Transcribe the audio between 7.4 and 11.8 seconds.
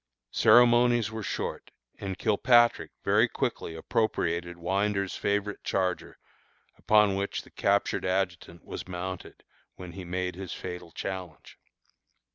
the captured adjutant was mounted when he made his fatal challenge.